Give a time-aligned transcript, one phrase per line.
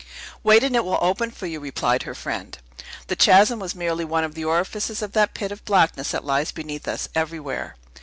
[0.41, 2.57] "Wait, and it will open for you," replied her friend.
[3.05, 6.51] "The chasm was merely one of the orifices of that pit of blackness that lies
[6.51, 7.75] beneath us, everywhere.